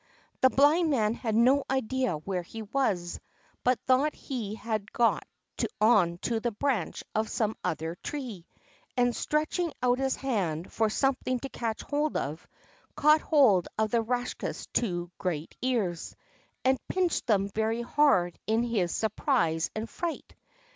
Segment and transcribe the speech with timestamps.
[0.41, 3.19] The Blind Man had no idea where he was,
[3.63, 5.23] but thought he had got
[5.79, 8.47] on to the branch of some other tree;
[8.97, 12.47] and, stretching out his hand for something to catch hold of,
[12.95, 16.15] caught hold of the Rakshas's two great ears,
[16.65, 20.33] and pinched them very hard in his surprise and fright.